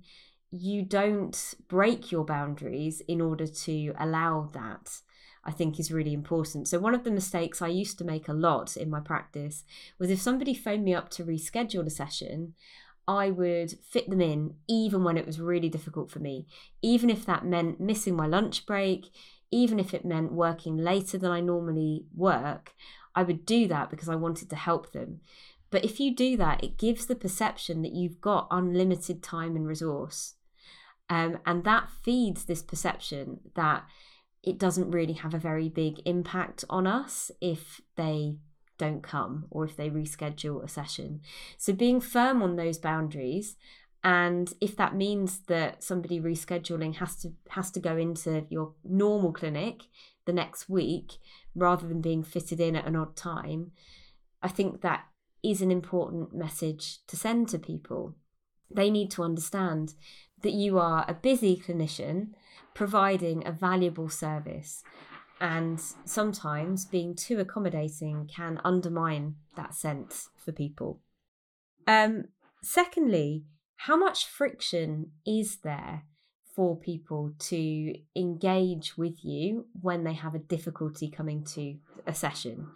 you 0.52 0.84
don't 0.84 1.56
break 1.68 2.12
your 2.12 2.26
boundaries 2.26 3.02
in 3.08 3.22
order 3.22 3.48
to 3.48 3.94
allow 3.98 4.50
that. 4.54 5.02
I 5.46 5.52
think 5.52 5.78
is 5.78 5.92
really 5.92 6.14
important. 6.14 6.70
So, 6.70 6.80
one 6.80 6.96
of 6.96 7.04
the 7.04 7.12
mistakes 7.12 7.62
I 7.62 7.68
used 7.68 7.98
to 7.98 8.06
make 8.06 8.30
a 8.30 8.34
lot 8.34 8.78
in 8.78 8.90
my 8.90 9.02
practice 9.02 9.66
was 10.00 10.10
if 10.10 10.22
somebody 10.22 10.54
phoned 10.54 10.86
me 10.86 10.94
up 10.94 11.10
to 11.12 11.26
reschedule 11.26 11.86
a 11.86 11.90
session, 11.90 12.54
I 13.08 13.30
would 13.30 13.78
fit 13.80 14.10
them 14.10 14.22
in 14.22 14.56
even 14.70 15.04
when 15.04 15.18
it 15.18 15.26
was 15.26 15.42
really 15.42 15.68
difficult 15.68 16.10
for 16.10 16.20
me, 16.20 16.48
even 16.82 17.10
if 17.10 17.26
that 17.26 17.46
meant 17.46 17.82
missing 17.82 18.16
my 18.16 18.26
lunch 18.26 18.66
break, 18.66 19.08
even 19.52 19.80
if 19.80 19.94
it 19.94 20.06
meant 20.06 20.32
working 20.32 20.78
later 20.78 21.18
than 21.18 21.32
I 21.32 21.40
normally 21.40 22.06
work, 22.16 22.74
I 23.16 23.24
would 23.24 23.46
do 23.46 23.68
that 23.68 23.90
because 23.90 24.10
I 24.10 24.16
wanted 24.16 24.50
to 24.50 24.56
help 24.56 24.92
them. 24.92 25.22
But 25.70 25.84
if 25.84 26.00
you 26.00 26.16
do 26.16 26.38
that, 26.38 26.64
it 26.64 26.78
gives 26.78 27.06
the 27.06 27.16
perception 27.16 27.82
that 27.82 27.94
you've 27.94 28.22
got 28.22 28.48
unlimited 28.52 29.24
time 29.24 29.56
and 29.56 29.68
resource. 29.68 30.36
Um, 31.10 31.40
and 31.46 31.64
that 31.64 31.90
feeds 32.04 32.46
this 32.46 32.62
perception 32.62 33.40
that 33.56 33.84
it 34.44 34.58
doesn't 34.58 34.92
really 34.92 35.14
have 35.14 35.34
a 35.34 35.40
very 35.40 35.70
big 35.70 36.02
impact 36.06 36.66
on 36.70 36.86
us 36.86 37.32
if 37.42 37.82
they 37.96 38.36
don't 38.78 39.02
come 39.02 39.46
or 39.50 39.64
if 39.64 39.76
they 39.76 39.90
reschedule 39.90 40.64
a 40.64 40.68
session. 40.68 41.22
So 41.58 41.74
being 41.74 42.02
firm 42.02 42.42
on 42.42 42.56
those 42.56 42.78
boundaries 42.78 43.56
and 44.04 44.54
if 44.60 44.76
that 44.76 44.96
means 44.96 45.40
that 45.48 45.82
somebody 45.82 46.20
rescheduling 46.20 46.96
has 46.96 47.16
to 47.16 47.32
has 47.50 47.72
to 47.72 47.80
go 47.80 47.98
into 47.98 48.46
your 48.50 48.74
normal 48.84 49.32
clinic 49.32 49.84
the 50.26 50.34
next 50.34 50.70
week 50.70 51.14
rather 51.56 51.88
than 51.88 52.02
being 52.02 52.24
fitted 52.24 52.60
in 52.60 52.76
at 52.76 52.88
an 52.88 52.96
odd 52.96 53.16
time 53.16 53.72
i 54.42 54.48
think 54.48 54.82
that 54.82 55.06
is 55.44 55.62
an 55.62 55.72
important 55.72 56.34
message 56.34 57.06
to 57.06 57.18
send 57.18 57.50
to 57.50 57.60
people 57.60 58.16
They 58.74 58.90
need 58.90 59.12
to 59.12 59.24
understand 59.24 59.94
that 60.42 60.54
you 60.54 60.80
are 60.80 61.06
a 61.08 61.14
busy 61.14 61.56
clinician 61.58 62.30
providing 62.74 63.46
a 63.46 63.52
valuable 63.52 64.10
service. 64.10 64.84
And 65.40 65.80
sometimes 66.06 66.86
being 66.86 67.16
too 67.16 67.40
accommodating 67.40 68.30
can 68.34 68.60
undermine 68.64 69.36
that 69.56 69.76
sense 69.76 70.30
for 70.38 70.52
people. 70.52 71.02
Um, 71.86 72.26
secondly, 72.62 73.44
how 73.86 73.98
much 73.98 74.26
friction 74.26 75.12
is 75.28 75.58
there 75.58 76.04
for 76.56 76.78
people 76.78 77.34
to 77.38 77.94
engage 78.16 78.98
with 78.98 79.26
you 79.26 79.66
when 79.82 80.06
they 80.06 80.14
have 80.14 80.34
a 80.34 80.40
difficulty 80.40 81.10
coming 81.10 81.44
to 81.44 81.76
a 82.08 82.14
session? 82.14 82.68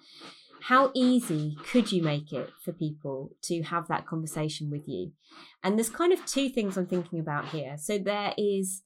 How 0.63 0.91
easy 0.93 1.55
could 1.71 1.93
you 1.93 2.03
make 2.03 2.33
it 2.33 2.49
for 2.61 2.73
people 2.73 3.31
to 3.43 3.61
have 3.63 3.87
that 3.87 4.05
conversation 4.05 4.69
with 4.69 4.85
you? 4.85 5.13
And 5.63 5.77
there's 5.77 5.89
kind 5.89 6.11
of 6.11 6.25
two 6.25 6.49
things 6.49 6.75
I'm 6.75 6.87
thinking 6.87 7.21
about 7.21 7.49
here. 7.49 7.77
So 7.77 7.97
there 7.97 8.33
is 8.37 8.83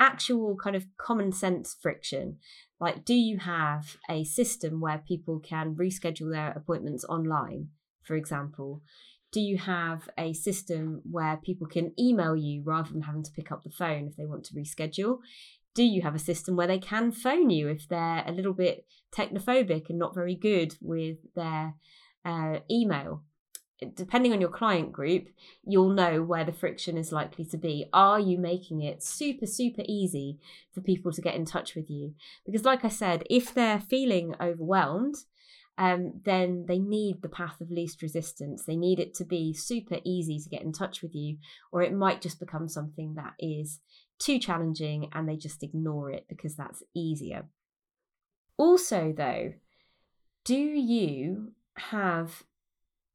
actual 0.00 0.56
kind 0.56 0.74
of 0.74 0.86
common 0.96 1.32
sense 1.32 1.76
friction. 1.78 2.38
Like, 2.80 3.04
do 3.04 3.12
you 3.12 3.38
have 3.40 3.98
a 4.08 4.24
system 4.24 4.80
where 4.80 5.04
people 5.06 5.38
can 5.38 5.74
reschedule 5.74 6.32
their 6.32 6.50
appointments 6.52 7.04
online, 7.04 7.68
for 8.04 8.16
example? 8.16 8.80
Do 9.30 9.40
you 9.40 9.58
have 9.58 10.08
a 10.16 10.32
system 10.32 11.02
where 11.10 11.36
people 11.36 11.66
can 11.66 11.92
email 11.98 12.34
you 12.34 12.62
rather 12.64 12.90
than 12.92 13.02
having 13.02 13.22
to 13.22 13.32
pick 13.32 13.52
up 13.52 13.62
the 13.62 13.70
phone 13.70 14.06
if 14.06 14.16
they 14.16 14.26
want 14.26 14.44
to 14.44 14.54
reschedule? 14.54 15.18
Do 15.74 15.84
you 15.84 16.02
have 16.02 16.14
a 16.14 16.18
system 16.18 16.56
where 16.56 16.66
they 16.66 16.78
can 16.78 17.12
phone 17.12 17.50
you 17.50 17.68
if 17.68 17.88
they're 17.88 18.24
a 18.26 18.32
little 18.32 18.54
bit 18.54 18.86
technophobic 19.14 19.90
and 19.90 19.98
not 19.98 20.14
very 20.14 20.34
good 20.34 20.76
with 20.80 21.18
their 21.36 21.74
uh, 22.24 22.60
email? 22.70 23.22
Depending 23.94 24.32
on 24.32 24.40
your 24.40 24.50
client 24.50 24.92
group, 24.92 25.28
you'll 25.62 25.90
know 25.90 26.20
where 26.20 26.44
the 26.44 26.52
friction 26.52 26.96
is 26.96 27.12
likely 27.12 27.44
to 27.44 27.56
be. 27.56 27.86
Are 27.92 28.18
you 28.18 28.36
making 28.36 28.82
it 28.82 29.04
super, 29.04 29.46
super 29.46 29.82
easy 29.86 30.40
for 30.72 30.80
people 30.80 31.12
to 31.12 31.22
get 31.22 31.36
in 31.36 31.44
touch 31.44 31.76
with 31.76 31.88
you? 31.88 32.14
Because, 32.44 32.64
like 32.64 32.84
I 32.84 32.88
said, 32.88 33.22
if 33.30 33.54
they're 33.54 33.78
feeling 33.78 34.34
overwhelmed, 34.40 35.14
um, 35.78 36.20
then 36.24 36.64
they 36.66 36.80
need 36.80 37.22
the 37.22 37.28
path 37.28 37.60
of 37.60 37.70
least 37.70 38.02
resistance. 38.02 38.64
They 38.64 38.76
need 38.76 38.98
it 38.98 39.14
to 39.14 39.24
be 39.24 39.54
super 39.54 39.98
easy 40.04 40.40
to 40.40 40.48
get 40.48 40.62
in 40.62 40.72
touch 40.72 41.02
with 41.02 41.14
you, 41.14 41.38
or 41.70 41.82
it 41.82 41.94
might 41.94 42.20
just 42.20 42.40
become 42.40 42.68
something 42.68 43.14
that 43.14 43.34
is 43.38 43.78
too 44.18 44.40
challenging 44.40 45.08
and 45.12 45.28
they 45.28 45.36
just 45.36 45.62
ignore 45.62 46.10
it 46.10 46.26
because 46.28 46.56
that's 46.56 46.82
easier. 46.94 47.46
Also, 48.56 49.14
though, 49.16 49.52
do 50.44 50.56
you 50.56 51.52
have 51.76 52.42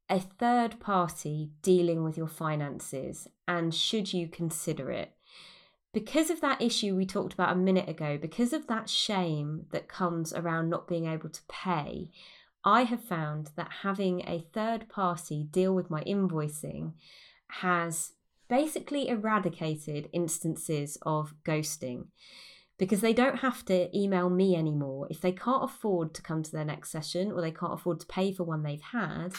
a 0.10 0.22
third 0.22 0.80
party 0.80 1.52
dealing 1.62 2.02
with 2.02 2.16
your 2.16 2.28
finances 2.28 3.28
and 3.46 3.76
should 3.76 4.14
you 4.14 4.30
consider 4.30 4.90
it? 4.90 5.12
Because 5.92 6.30
of 6.30 6.40
that 6.40 6.62
issue 6.62 6.96
we 6.96 7.06
talked 7.06 7.34
about 7.34 7.52
a 7.52 7.60
minute 7.60 7.90
ago, 7.90 8.18
because 8.20 8.54
of 8.54 8.68
that 8.68 8.90
shame 8.90 9.66
that 9.72 9.90
comes 9.90 10.32
around 10.32 10.70
not 10.70 10.88
being 10.88 11.08
able 11.08 11.30
to 11.30 11.42
pay, 11.50 12.10
I 12.66 12.84
have 12.84 13.04
found 13.04 13.52
that 13.56 13.72
having 13.82 14.22
a 14.22 14.46
third 14.54 14.88
party 14.90 15.44
deal 15.52 15.76
with 15.76 15.90
my 15.90 16.02
invoicing 16.04 16.94
has 17.48 18.14
basically 18.50 19.08
eradicated 19.10 20.10
instances 20.14 20.98
of 21.02 21.34
ghosting 21.44 22.06
because 22.78 23.02
they 23.02 23.14
don't 23.14 23.38
have 23.40 23.64
to 23.66 23.96
email 23.98 24.30
me 24.30 24.56
anymore. 24.56 25.08
If 25.10 25.22
they 25.22 25.32
can't 25.32 25.64
afford 25.64 26.14
to 26.16 26.22
come 26.22 26.44
to 26.44 26.52
their 26.52 26.66
next 26.66 26.92
session 26.92 27.32
or 27.32 27.42
they 27.42 27.52
can't 27.52 27.74
afford 27.74 28.00
to 28.00 28.08
pay 28.08 28.32
for 28.32 28.44
one 28.44 28.64
they've 28.64 28.82
had, 28.82 29.34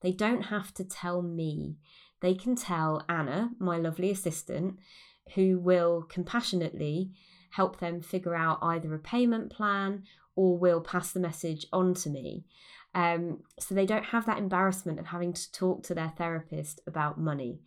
they 0.00 0.12
don't 0.12 0.42
have 0.42 0.74
to 0.74 0.84
tell 0.84 1.22
me. 1.22 1.76
They 2.20 2.34
can 2.34 2.56
tell 2.56 3.04
Anna, 3.08 3.50
my 3.58 3.78
lovely 3.78 4.10
assistant, 4.10 4.78
who 5.34 5.58
will 5.58 6.02
compassionately 6.02 7.12
help 7.50 7.78
them 7.78 8.00
figure 8.00 8.34
out 8.34 8.58
either 8.62 8.92
a 8.94 8.98
payment 8.98 9.50
plan 9.50 10.02
or 10.36 10.58
will 10.58 10.80
pass 10.80 11.12
the 11.12 11.20
message 11.20 11.66
on 11.72 11.94
to 11.94 12.10
me. 12.10 12.44
Um, 12.94 13.42
so 13.58 13.74
they 13.74 13.86
don't 13.86 14.04
have 14.04 14.26
that 14.26 14.38
embarrassment 14.38 15.00
of 15.00 15.06
having 15.06 15.32
to 15.32 15.52
talk 15.52 15.82
to 15.84 15.94
their 15.94 16.12
therapist 16.16 16.80
about 16.86 17.18
money, 17.18 17.60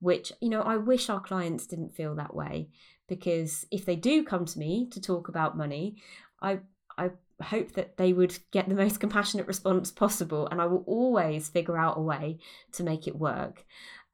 which, 0.00 0.32
you 0.40 0.48
know, 0.48 0.62
I 0.62 0.76
wish 0.76 1.08
our 1.08 1.20
clients 1.20 1.66
didn't 1.66 1.94
feel 1.94 2.14
that 2.16 2.34
way 2.34 2.68
because 3.08 3.64
if 3.70 3.84
they 3.84 3.96
do 3.96 4.24
come 4.24 4.44
to 4.44 4.58
me 4.58 4.88
to 4.90 5.00
talk 5.00 5.28
about 5.28 5.56
money, 5.56 5.96
I, 6.40 6.60
I 6.98 7.10
hope 7.40 7.72
that 7.72 7.96
they 7.96 8.12
would 8.12 8.36
get 8.50 8.68
the 8.68 8.74
most 8.84 8.98
compassionate 8.98 9.46
response 9.46 9.92
possible 9.92 10.48
and 10.48 10.60
I 10.60 10.66
will 10.66 10.84
always 10.86 11.48
figure 11.48 11.78
out 11.78 11.98
a 11.98 12.02
way 12.02 12.38
to 12.72 12.82
make 12.82 13.06
it 13.06 13.16
work. 13.16 13.64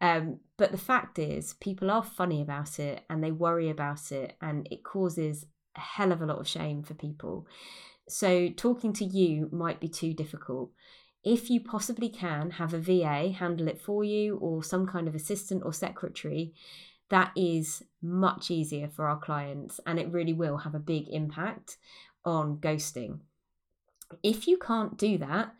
Um, 0.00 0.40
but 0.56 0.70
the 0.70 0.78
fact 0.78 1.18
is, 1.18 1.54
people 1.54 1.90
are 1.90 2.02
funny 2.02 2.40
about 2.40 2.78
it 2.78 3.04
and 3.08 3.22
they 3.22 3.32
worry 3.32 3.68
about 3.68 4.12
it, 4.12 4.36
and 4.40 4.68
it 4.70 4.84
causes 4.84 5.46
a 5.76 5.80
hell 5.80 6.12
of 6.12 6.22
a 6.22 6.26
lot 6.26 6.38
of 6.38 6.48
shame 6.48 6.82
for 6.82 6.94
people. 6.94 7.46
So, 8.08 8.48
talking 8.48 8.92
to 8.94 9.04
you 9.04 9.48
might 9.52 9.80
be 9.80 9.88
too 9.88 10.14
difficult. 10.14 10.70
If 11.24 11.50
you 11.50 11.60
possibly 11.60 12.08
can 12.08 12.52
have 12.52 12.72
a 12.72 12.78
VA 12.78 13.32
handle 13.32 13.68
it 13.68 13.80
for 13.80 14.04
you 14.04 14.36
or 14.36 14.62
some 14.62 14.86
kind 14.86 15.08
of 15.08 15.14
assistant 15.14 15.62
or 15.64 15.72
secretary, 15.72 16.54
that 17.10 17.32
is 17.36 17.82
much 18.02 18.50
easier 18.50 18.88
for 18.88 19.08
our 19.08 19.18
clients 19.18 19.80
and 19.86 19.98
it 19.98 20.12
really 20.12 20.32
will 20.32 20.58
have 20.58 20.74
a 20.74 20.80
big 20.80 21.08
impact 21.08 21.76
on 22.24 22.58
ghosting. 22.58 23.20
If 24.22 24.46
you 24.46 24.58
can't 24.58 24.96
do 24.96 25.18
that, 25.18 25.54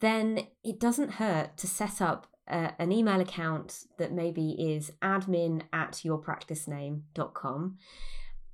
then 0.00 0.46
it 0.64 0.80
doesn't 0.80 1.12
hurt 1.12 1.56
to 1.58 1.66
set 1.66 2.02
up 2.02 2.26
uh, 2.48 2.70
an 2.78 2.92
email 2.92 3.20
account 3.20 3.84
that 3.98 4.12
maybe 4.12 4.52
is 4.52 4.92
admin 5.02 5.62
at 5.72 5.92
yourpracticename.com 6.04 7.78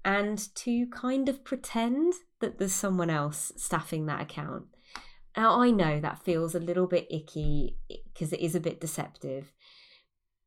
and 0.04 0.54
to 0.56 0.87
kind 0.87 1.28
of 1.28 1.44
pretend 1.44 2.14
that 2.40 2.59
there's 2.59 2.73
someone 2.73 3.11
else 3.11 3.52
staffing 3.56 4.06
that 4.06 4.21
account. 4.21 4.64
Now, 5.37 5.61
I 5.61 5.71
know 5.71 6.00
that 6.00 6.25
feels 6.25 6.54
a 6.54 6.61
little 6.61 6.87
bit 6.87 7.06
icky 7.11 7.76
because 7.88 8.32
it 8.32 8.40
is 8.40 8.54
a 8.54 8.61
bit 8.61 8.80
deceptive, 8.80 9.52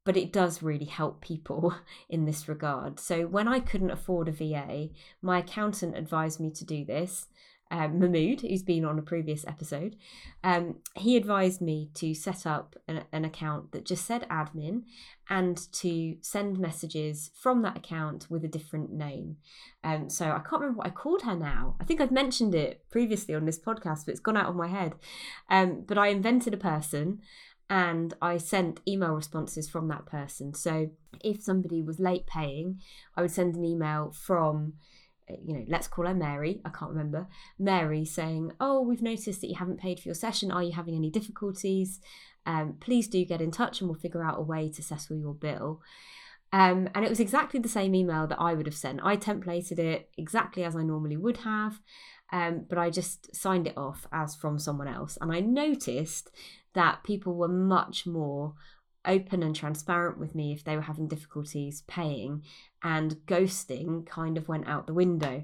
but 0.03 0.17
it 0.17 0.31
does 0.31 0.61
really 0.61 0.85
help 0.85 1.21
people 1.21 1.73
in 2.09 2.25
this 2.25 2.47
regard. 2.47 2.99
So, 2.99 3.25
when 3.25 3.47
I 3.47 3.59
couldn't 3.59 3.91
afford 3.91 4.27
a 4.27 4.31
VA, 4.31 4.89
my 5.21 5.39
accountant 5.39 5.97
advised 5.97 6.39
me 6.39 6.51
to 6.51 6.65
do 6.65 6.85
this 6.85 7.27
um, 7.71 7.99
Mahmood, 7.99 8.41
who's 8.41 8.61
been 8.61 8.85
on 8.85 8.99
a 8.99 9.01
previous 9.01 9.45
episode, 9.47 9.95
um, 10.43 10.75
he 10.95 11.17
advised 11.17 11.61
me 11.61 11.89
to 11.95 12.13
set 12.13 12.45
up 12.45 12.75
an, 12.87 13.03
an, 13.11 13.25
account 13.25 13.71
that 13.71 13.85
just 13.85 14.05
said 14.05 14.27
admin 14.29 14.83
and 15.29 15.71
to 15.73 16.17
send 16.21 16.59
messages 16.59 17.31
from 17.33 17.63
that 17.63 17.77
account 17.77 18.27
with 18.29 18.45
a 18.45 18.47
different 18.49 18.91
name. 18.91 19.37
Um, 19.83 20.09
so 20.11 20.25
I 20.25 20.39
can't 20.47 20.61
remember 20.61 20.77
what 20.77 20.87
I 20.87 20.91
called 20.91 21.23
her 21.23 21.35
now. 21.35 21.75
I 21.81 21.85
think 21.85 22.01
I've 22.01 22.11
mentioned 22.11 22.53
it 22.53 22.85
previously 22.91 23.33
on 23.33 23.45
this 23.45 23.59
podcast, 23.59 24.05
but 24.05 24.11
it's 24.11 24.19
gone 24.19 24.37
out 24.37 24.49
of 24.49 24.55
my 24.55 24.67
head. 24.67 24.93
Um, 25.49 25.83
but 25.87 25.97
I 25.97 26.07
invented 26.07 26.53
a 26.53 26.57
person 26.57 27.21
and 27.67 28.13
I 28.21 28.37
sent 28.37 28.81
email 28.87 29.13
responses 29.13 29.67
from 29.67 29.87
that 29.87 30.05
person. 30.05 30.53
So 30.53 30.91
if 31.23 31.41
somebody 31.41 31.81
was 31.81 31.99
late 31.99 32.27
paying, 32.27 32.79
I 33.17 33.23
would 33.23 33.31
send 33.31 33.55
an 33.55 33.65
email 33.65 34.11
from 34.11 34.73
you 35.29 35.53
know, 35.53 35.65
let's 35.67 35.87
call 35.87 36.05
her 36.05 36.13
Mary, 36.13 36.61
I 36.65 36.69
can't 36.69 36.91
remember, 36.91 37.27
Mary 37.57 38.05
saying, 38.05 38.51
Oh, 38.59 38.81
we've 38.81 39.01
noticed 39.01 39.41
that 39.41 39.47
you 39.47 39.55
haven't 39.55 39.79
paid 39.79 39.99
for 39.99 40.07
your 40.07 40.15
session. 40.15 40.51
Are 40.51 40.63
you 40.63 40.73
having 40.73 40.95
any 40.95 41.09
difficulties? 41.09 41.99
Um, 42.45 42.75
please 42.79 43.07
do 43.07 43.25
get 43.25 43.41
in 43.41 43.51
touch 43.51 43.81
and 43.81 43.89
we'll 43.89 43.99
figure 43.99 44.23
out 44.23 44.39
a 44.39 44.43
way 44.43 44.69
to 44.69 44.83
settle 44.83 45.17
your 45.17 45.33
bill. 45.33 45.81
Um, 46.53 46.89
and 46.93 47.03
it 47.03 47.09
was 47.09 47.19
exactly 47.19 47.59
the 47.59 47.67
same 47.67 47.95
email 47.95 48.27
that 48.27 48.39
I 48.39 48.53
would 48.53 48.67
have 48.67 48.75
sent. 48.75 49.01
I 49.03 49.17
templated 49.17 49.79
it 49.79 50.09
exactly 50.17 50.63
as 50.63 50.75
I 50.75 50.83
normally 50.83 51.17
would 51.17 51.37
have, 51.37 51.81
um, 52.31 52.65
but 52.69 52.77
I 52.77 52.89
just 52.89 53.35
signed 53.35 53.67
it 53.67 53.77
off 53.77 54.07
as 54.11 54.35
from 54.35 54.59
someone 54.59 54.87
else. 54.87 55.17
And 55.19 55.33
I 55.33 55.39
noticed 55.39 56.29
that 56.73 57.03
people 57.03 57.35
were 57.35 57.47
much 57.47 58.05
more 58.05 58.53
open 59.07 59.43
and 59.43 59.55
transparent 59.55 60.17
with 60.17 60.35
me 60.35 60.51
if 60.51 60.63
they 60.63 60.75
were 60.75 60.81
having 60.83 61.07
difficulties 61.07 61.83
paying, 61.87 62.43
and 62.85 63.15
ghosting 63.25 64.05
kind 64.05 64.37
of 64.37 64.47
went 64.47 64.67
out 64.67 64.85
the 64.85 64.93
window. 64.93 65.43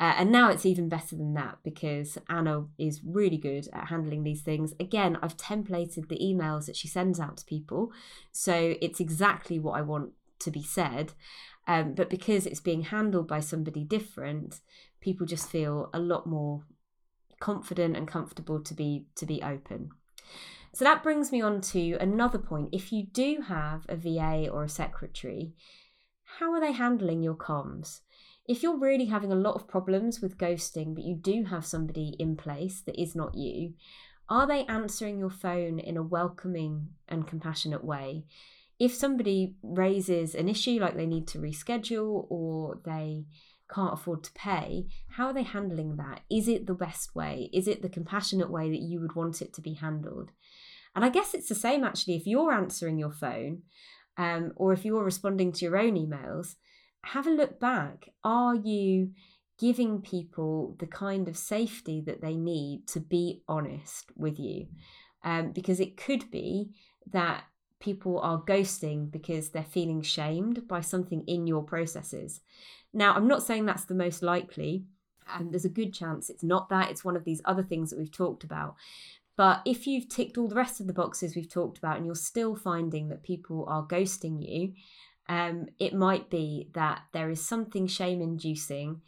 Uh, 0.00 0.14
and 0.16 0.30
now 0.30 0.48
it's 0.48 0.64
even 0.64 0.88
better 0.88 1.16
than 1.16 1.34
that 1.34 1.58
because 1.64 2.16
Anna 2.28 2.66
is 2.78 3.00
really 3.04 3.36
good 3.36 3.66
at 3.72 3.88
handling 3.88 4.22
these 4.22 4.42
things. 4.42 4.72
Again, 4.78 5.18
I've 5.20 5.36
templated 5.36 6.08
the 6.08 6.20
emails 6.20 6.66
that 6.66 6.76
she 6.76 6.86
sends 6.86 7.18
out 7.18 7.38
to 7.38 7.44
people. 7.44 7.90
So 8.30 8.76
it's 8.80 9.00
exactly 9.00 9.58
what 9.58 9.72
I 9.72 9.82
want 9.82 10.12
to 10.38 10.52
be 10.52 10.62
said. 10.62 11.14
Um, 11.66 11.94
but 11.94 12.08
because 12.08 12.46
it's 12.46 12.60
being 12.60 12.82
handled 12.82 13.26
by 13.26 13.40
somebody 13.40 13.82
different, 13.82 14.60
people 15.00 15.26
just 15.26 15.50
feel 15.50 15.90
a 15.92 15.98
lot 15.98 16.28
more 16.28 16.62
confident 17.40 17.96
and 17.96 18.06
comfortable 18.06 18.62
to 18.62 18.72
be 18.72 19.06
to 19.16 19.26
be 19.26 19.42
open. 19.42 19.90
So 20.72 20.84
that 20.84 21.02
brings 21.02 21.32
me 21.32 21.40
on 21.40 21.60
to 21.72 21.96
another 22.00 22.38
point. 22.38 22.68
If 22.72 22.92
you 22.92 23.04
do 23.04 23.42
have 23.48 23.84
a 23.88 23.96
VA 23.96 24.48
or 24.48 24.62
a 24.62 24.68
secretary, 24.68 25.54
how 26.38 26.52
are 26.52 26.60
they 26.60 26.72
handling 26.72 27.22
your 27.22 27.34
comms? 27.34 28.00
If 28.46 28.62
you're 28.62 28.78
really 28.78 29.06
having 29.06 29.32
a 29.32 29.36
lot 29.36 29.54
of 29.54 29.68
problems 29.68 30.20
with 30.20 30.38
ghosting, 30.38 30.94
but 30.94 31.04
you 31.04 31.14
do 31.14 31.44
have 31.44 31.66
somebody 31.66 32.14
in 32.18 32.36
place 32.36 32.80
that 32.82 33.00
is 33.00 33.14
not 33.14 33.34
you, 33.34 33.74
are 34.28 34.46
they 34.46 34.64
answering 34.66 35.18
your 35.18 35.30
phone 35.30 35.78
in 35.78 35.96
a 35.96 36.02
welcoming 36.02 36.88
and 37.08 37.26
compassionate 37.26 37.84
way? 37.84 38.24
if 38.78 38.94
somebody 38.94 39.54
raises 39.62 40.34
an 40.34 40.48
issue 40.48 40.78
like 40.80 40.96
they 40.96 41.06
need 41.06 41.26
to 41.28 41.38
reschedule 41.38 42.26
or 42.30 42.78
they 42.84 43.24
can't 43.72 43.92
afford 43.92 44.22
to 44.24 44.32
pay, 44.32 44.86
how 45.10 45.26
are 45.26 45.32
they 45.32 45.42
handling 45.42 45.96
that? 45.96 46.20
Is 46.30 46.48
it 46.48 46.66
the 46.66 46.74
best 46.74 47.14
way? 47.14 47.50
Is 47.52 47.66
it 47.66 47.82
the 47.82 47.88
compassionate 47.88 48.50
way 48.50 48.70
that 48.70 48.80
you 48.80 49.00
would 49.00 49.14
want 49.14 49.42
it 49.42 49.52
to 49.54 49.60
be 49.60 49.74
handled? 49.74 50.30
And 50.94 51.04
I 51.04 51.10
guess 51.10 51.34
it's 51.34 51.48
the 51.48 51.54
same 51.54 51.84
actually 51.84 52.16
if 52.16 52.26
you're 52.26 52.52
answering 52.52 52.98
your 52.98 53.12
phone 53.12 53.62
um, 54.18 54.52
or 54.56 54.72
if 54.72 54.84
you're 54.84 55.04
responding 55.04 55.52
to 55.52 55.64
your 55.64 55.78
own 55.78 55.94
emails, 55.94 56.56
have 57.04 57.26
a 57.26 57.30
look 57.30 57.58
back. 57.60 58.10
Are 58.24 58.56
you 58.56 59.12
giving 59.58 60.02
people 60.02 60.76
the 60.78 60.86
kind 60.86 61.28
of 61.28 61.36
safety 61.36 62.02
that 62.02 62.20
they 62.20 62.34
need 62.34 62.86
to 62.88 63.00
be 63.00 63.42
honest 63.48 64.10
with 64.16 64.38
you? 64.38 64.66
Um, 65.24 65.52
because 65.52 65.80
it 65.80 65.96
could 65.96 66.30
be 66.30 66.70
that 67.10 67.44
people 67.80 68.18
are 68.20 68.42
ghosting 68.42 69.10
because 69.10 69.50
they're 69.50 69.62
feeling 69.62 70.02
shamed 70.02 70.66
by 70.66 70.80
something 70.80 71.22
in 71.22 71.46
your 71.46 71.62
processes. 71.62 72.40
Now, 72.92 73.14
I'm 73.14 73.28
not 73.28 73.42
saying 73.44 73.66
that's 73.66 73.84
the 73.84 73.94
most 73.94 74.22
likely, 74.22 74.84
and 75.32 75.52
there's 75.52 75.64
a 75.64 75.70
good 75.70 75.92
chance 75.92 76.28
it's 76.28 76.42
not 76.42 76.68
that. 76.70 76.90
It's 76.90 77.04
one 77.04 77.16
of 77.16 77.24
these 77.24 77.42
other 77.44 77.62
things 77.62 77.90
that 77.90 77.98
we've 77.98 78.10
talked 78.10 78.44
about. 78.44 78.74
But 79.38 79.62
if 79.64 79.86
you've 79.86 80.08
ticked 80.08 80.36
all 80.36 80.48
the 80.48 80.56
rest 80.56 80.80
of 80.80 80.88
the 80.88 80.92
boxes 80.92 81.36
we've 81.36 81.48
talked 81.48 81.78
about 81.78 81.96
and 81.96 82.04
you're 82.04 82.16
still 82.16 82.56
finding 82.56 83.08
that 83.08 83.22
people 83.22 83.64
are 83.68 83.86
ghosting 83.86 84.44
you, 84.44 84.72
um, 85.28 85.68
it 85.78 85.94
might 85.94 86.28
be 86.28 86.70
that 86.74 87.02
there 87.12 87.30
is 87.30 87.40
something 87.40 87.86
shame 87.86 88.20
inducing 88.20 89.00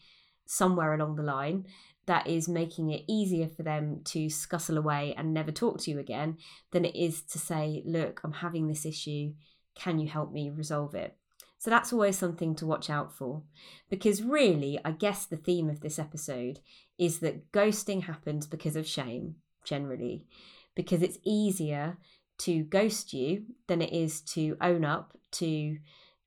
somewhere 0.47 0.95
along 0.95 1.17
the 1.17 1.25
line 1.25 1.67
that 2.07 2.29
is 2.29 2.49
making 2.49 2.91
it 2.91 3.03
easier 3.09 3.49
for 3.49 3.65
them 3.65 4.03
to 4.05 4.31
scuttle 4.31 4.79
away 4.79 5.17
and 5.19 5.35
never 5.35 5.51
talk 5.51 5.81
to 5.81 5.91
you 5.91 5.99
again 5.99 6.37
than 6.71 6.85
it 6.85 6.95
is 6.95 7.23
to 7.23 7.39
say, 7.41 7.83
Look, 7.85 8.21
I'm 8.23 8.35
having 8.35 8.69
this 8.69 8.87
issue. 8.87 9.33
Can 9.75 9.99
you 9.99 10.09
help 10.09 10.33
me 10.33 10.49
resolve 10.49 10.95
it? 10.95 11.17
So 11.59 11.71
that's 11.71 11.93
always 11.93 12.17
something 12.17 12.55
to 12.55 12.67
watch 12.67 12.89
out 12.89 13.17
for. 13.17 13.43
Because 13.89 14.23
really, 14.23 14.79
I 14.85 14.93
guess 14.93 15.27
the 15.27 15.37
theme 15.37 15.69
of 15.69 15.81
this 15.81 15.99
episode 15.99 16.61
is 16.99 17.19
that 17.19 17.51
ghosting 17.51 18.05
happens 18.05 18.47
because 18.47 18.77
of 18.77 18.87
shame, 18.87 19.35
generally, 19.65 20.27
because 20.75 21.03
it's 21.03 21.19
easier 21.25 21.99
to 22.39 22.63
ghost 22.65 23.13
you 23.13 23.45
than 23.67 23.83
it 23.83 23.93
is 23.93 24.21
to 24.23 24.57
own 24.61 24.85
up 24.85 25.17
to 25.33 25.79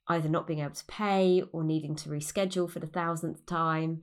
either 0.08 0.30
not 0.30 0.46
being 0.46 0.60
able 0.60 0.76
to 0.76 0.86
pay 0.86 1.44
or 1.52 1.64
needing 1.64 1.96
to 1.96 2.10
reschedule 2.10 2.70
for 2.70 2.80
the 2.80 2.88
thousandth 2.88 3.46
time. 3.46 4.02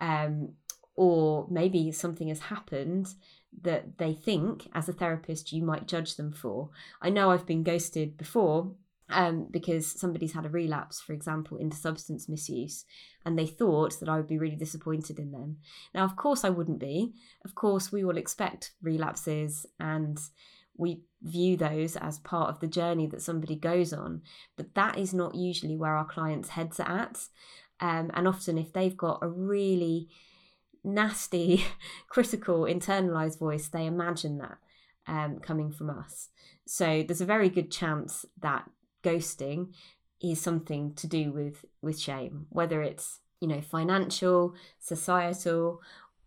Um, 0.00 0.54
or 0.96 1.46
maybe 1.50 1.90
something 1.92 2.28
has 2.28 2.40
happened 2.40 3.14
that 3.62 3.96
they 3.98 4.12
think 4.12 4.68
as 4.74 4.88
a 4.88 4.92
therapist 4.92 5.52
you 5.52 5.62
might 5.62 5.88
judge 5.88 6.16
them 6.16 6.32
for. 6.32 6.70
I 7.00 7.08
know 7.10 7.30
I've 7.30 7.46
been 7.46 7.62
ghosted 7.62 8.16
before 8.18 8.72
um, 9.10 9.48
because 9.50 9.86
somebody's 10.00 10.32
had 10.32 10.46
a 10.46 10.50
relapse, 10.50 11.00
for 11.00 11.12
example, 11.12 11.58
into 11.58 11.76
substance 11.76 12.28
misuse, 12.28 12.84
and 13.24 13.38
they 13.38 13.46
thought 13.46 13.98
that 14.00 14.08
I 14.08 14.16
would 14.16 14.26
be 14.26 14.38
really 14.38 14.56
disappointed 14.56 15.18
in 15.18 15.32
them. 15.32 15.58
Now, 15.94 16.04
of 16.04 16.16
course, 16.16 16.44
I 16.44 16.50
wouldn't 16.50 16.78
be. 16.78 17.12
Of 17.44 17.54
course, 17.54 17.92
we 17.92 18.04
will 18.04 18.16
expect 18.16 18.72
relapses 18.82 19.66
and 19.78 20.18
we 20.76 21.02
view 21.22 21.56
those 21.56 21.96
as 21.96 22.18
part 22.20 22.48
of 22.48 22.60
the 22.60 22.66
journey 22.66 23.06
that 23.08 23.22
somebody 23.22 23.56
goes 23.56 23.92
on, 23.92 24.22
but 24.56 24.74
that 24.74 24.96
is 24.96 25.12
not 25.12 25.34
usually 25.34 25.76
where 25.76 25.94
our 25.94 26.06
clients' 26.06 26.50
heads 26.50 26.80
are 26.80 27.00
at. 27.00 27.18
Um, 27.80 28.10
and 28.14 28.26
often, 28.26 28.56
if 28.58 28.72
they've 28.72 28.96
got 28.96 29.18
a 29.22 29.28
really 29.28 30.08
nasty, 30.82 31.64
critical, 32.08 32.62
internalized 32.62 33.38
voice, 33.38 33.68
they 33.68 33.86
imagine 33.86 34.38
that 34.38 34.58
um, 35.06 35.38
coming 35.38 35.70
from 35.70 35.90
us. 35.90 36.28
So 36.66 37.02
there's 37.02 37.20
a 37.20 37.26
very 37.26 37.48
good 37.48 37.70
chance 37.70 38.24
that 38.40 38.70
ghosting 39.02 39.72
is 40.22 40.40
something 40.40 40.94
to 40.94 41.06
do 41.06 41.32
with 41.32 41.64
with 41.80 41.98
shame 41.98 42.46
whether 42.50 42.82
it's 42.82 43.20
you 43.40 43.48
know 43.48 43.60
financial 43.60 44.54
societal 44.78 45.80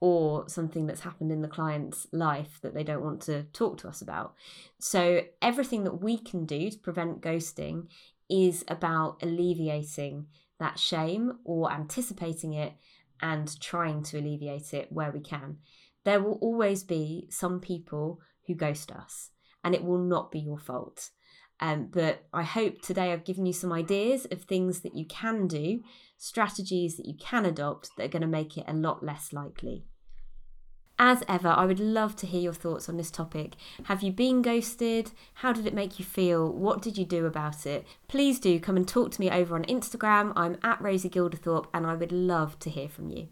or 0.04 0.50
something 0.50 0.86
that's 0.86 1.00
happened 1.00 1.32
in 1.32 1.42
the 1.42 1.48
client's 1.48 2.08
life 2.12 2.60
that 2.62 2.74
they 2.74 2.84
don't 2.84 3.06
want 3.06 3.22
to 3.22 3.44
talk 3.54 3.78
to 3.78 3.88
us 3.88 4.02
about. 4.02 4.34
So 4.78 5.22
everything 5.42 5.86
that 5.86 6.02
we 6.02 6.18
can 6.18 6.46
do 6.46 6.70
to 6.70 6.78
prevent 6.78 7.22
ghosting 7.22 7.88
is 8.30 8.66
about 8.68 9.24
alleviating 9.24 10.26
that 10.60 10.78
shame 10.78 11.40
or 11.46 11.72
anticipating 11.72 12.52
it 12.52 12.74
and 13.22 13.58
trying 13.62 14.04
to 14.04 14.20
alleviate 14.20 14.74
it 14.74 14.92
where 14.92 15.10
we 15.10 15.22
can. 15.22 15.60
There 16.04 16.22
will 16.22 16.38
always 16.42 16.84
be 16.84 17.28
some 17.30 17.62
people 17.62 18.20
who 18.46 18.56
ghost 18.56 18.92
us 18.92 19.30
and 19.64 19.74
it 19.74 19.86
will 19.86 20.04
not 20.04 20.32
be 20.32 20.40
your 20.40 20.60
fault 20.60 21.12
um, 21.60 21.90
but 21.92 22.26
I 22.34 22.44
hope 22.44 22.82
today 22.82 23.12
I've 23.12 23.26
given 23.26 23.46
you 23.46 23.54
some 23.54 23.72
ideas 23.72 24.28
of 24.32 24.44
things 24.44 24.82
that 24.82 24.96
you 24.96 25.06
can 25.06 25.48
do, 25.48 25.82
strategies 26.18 26.98
that 26.98 27.06
you 27.06 27.16
can 27.16 27.46
adopt 27.46 27.90
that 27.96 28.06
are 28.06 28.10
going 28.10 28.22
to 28.22 28.28
make 28.28 28.58
it 28.58 28.66
a 28.68 28.74
lot 28.74 29.04
less 29.04 29.32
likely. 29.32 29.86
As 31.00 31.24
ever, 31.28 31.48
I 31.48 31.66
would 31.66 31.80
love 31.80 32.16
to 32.18 32.28
hear 32.28 32.42
your 32.42 32.54
thoughts 32.54 32.88
on 32.88 32.98
this 32.98 33.10
topic. 33.10 33.56
Have 33.86 34.04
you 34.04 34.12
been 34.12 34.42
ghosted? 34.42 35.12
How 35.36 35.52
did 35.52 35.66
it 35.66 35.74
make 35.74 35.98
you 35.98 36.06
feel? 36.06 36.52
What 36.52 36.82
did 36.82 36.98
you 36.98 37.06
do 37.06 37.26
about 37.26 37.66
it? 37.66 37.86
Please 38.08 38.40
do 38.40 38.60
come 38.60 38.78
and 38.78 38.88
talk 38.88 39.12
to 39.12 39.20
me 39.20 39.30
over 39.32 39.56
on 39.56 39.64
Instagram. 39.66 40.34
I'm 40.36 40.58
at 40.64 40.80
Rosie 40.82 41.10
Gilderthorp 41.10 41.66
and 41.74 41.88
I 41.88 41.96
would 41.96 42.12
love 42.12 42.60
to 42.60 42.70
hear 42.70 42.88
from 42.88 43.10
you. 43.10 43.28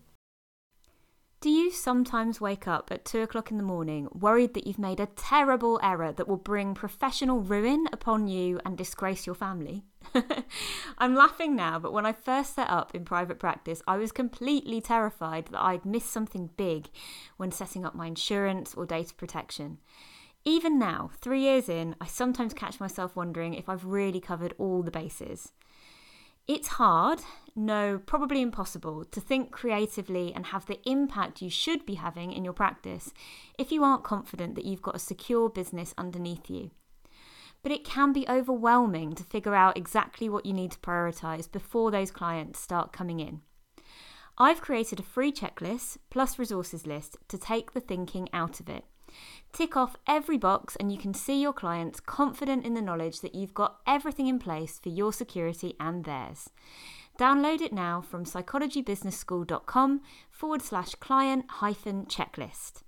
Do 1.41 1.49
you 1.49 1.71
sometimes 1.71 2.39
wake 2.39 2.67
up 2.67 2.91
at 2.91 3.04
two 3.04 3.23
o'clock 3.23 3.49
in 3.49 3.58
the 3.58 3.63
morning 3.63 4.08
worried 4.13 4.54
that 4.54 4.67
you've 4.67 4.77
made 4.77 4.99
a 4.99 5.08
terrible 5.08 5.80
error 5.82 6.12
that 6.12 6.27
will 6.27 6.38
bring 6.38 6.75
professional 6.75 7.39
ruin 7.39 7.88
upon 7.91 8.27
you 8.27 8.60
and 8.63 8.77
disgrace 8.77 9.25
your 9.25 9.34
family? 9.34 9.84
I'm 10.99 11.15
laughing 11.15 11.56
now, 11.56 11.80
but 11.80 11.93
when 11.93 12.06
I 12.06 12.13
first 12.13 12.54
set 12.54 12.69
up 12.69 12.93
in 12.93 13.06
private 13.06 13.39
practice, 13.39 13.82
I 13.88 13.97
was 13.97 14.12
completely 14.12 14.82
terrified 14.82 15.47
that 15.47 15.63
I'd 15.63 15.84
miss 15.84 16.06
something 16.06 16.51
big 16.58 16.89
when 17.38 17.51
setting 17.51 17.86
up 17.86 17.95
my 17.95 18.06
insurance 18.06 18.75
or 18.75 18.86
data 18.86 19.15
protection. 19.15 19.80
Even 20.45 20.77
now, 20.77 21.10
three 21.21 21.41
years 21.41 21.67
in, 21.67 21.95
I 21.99 22.06
sometimes 22.06 22.54
catch 22.54 22.80
myself 22.80 23.15
wondering 23.15 23.56
if 23.56 23.67
I've 23.67 23.86
really 23.86 24.19
covered 24.19 24.54
all 24.60 24.84
the 24.84 24.91
bases. 24.91 25.54
It's 26.47 26.67
hard, 26.67 27.21
no, 27.56 27.99
probably 27.99 28.41
impossible, 28.41 29.06
to 29.06 29.21
think 29.21 29.51
creatively 29.51 30.34
and 30.34 30.47
have 30.47 30.65
the 30.65 30.80
impact 30.89 31.41
you 31.41 31.49
should 31.49 31.86
be 31.86 31.95
having 31.95 32.34
in 32.34 32.43
your 32.43 32.54
practice 32.54 33.13
if 33.58 33.71
you 33.71 33.84
aren't 33.84 34.04
confident 34.04 34.56
that 34.56 34.65
you've 34.65 34.82
got 34.82 34.95
a 34.95 34.99
secure 34.99 35.49
business 35.49 35.93
underneath 35.97 36.49
you. 36.49 36.71
But 37.63 37.71
it 37.71 37.84
can 37.84 38.12
be 38.12 38.27
overwhelming 38.27 39.13
to 39.13 39.23
figure 39.23 39.54
out 39.54 39.77
exactly 39.77 40.27
what 40.30 40.45
you 40.45 40.54
need 40.54 40.71
to 40.71 40.80
prioritise 40.80 41.49
before 41.49 41.91
those 41.91 42.10
clients 42.10 42.60
start 42.60 42.91
coming 42.91 43.19
in. 43.19 43.41
I've 44.38 44.62
created 44.62 44.99
a 44.99 45.04
free 45.04 45.32
checklist 45.32 45.97
plus 46.10 46.39
resources 46.39 46.88
list 46.88 47.17
to 47.27 47.38
take 47.38 47.73
the 47.73 47.80
thinking 47.80 48.27
out 48.34 48.60
of 48.60 48.67
it. 48.67 48.86
Tick 49.54 49.76
off 49.76 49.95
every 50.08 50.38
box, 50.38 50.76
and 50.76 50.91
you 50.91 50.97
can 50.97 51.13
see 51.13 51.41
your 51.41 51.54
clients 51.54 52.00
confident 52.00 52.65
in 52.65 52.74
the 52.74 52.82
knowledge 52.82 53.21
that 53.21 53.36
you've 53.36 53.54
got 53.54 53.80
everything 53.86 54.28
in 54.28 54.39
place 54.39 54.80
for 54.80 54.89
your 54.89 55.12
security 55.12 55.76
and 55.80 56.06
theirs. 56.06 56.50
Download 57.19 57.62
it 57.62 57.74
now 57.74 58.02
from 58.02 58.26
psychologybusinessschool.com 58.26 60.02
forward 60.30 60.62
slash 60.62 60.95
client 60.95 61.45
hyphen 61.50 62.06
checklist. 62.06 62.82